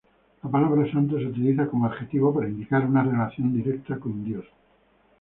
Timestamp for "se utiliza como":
1.19-1.85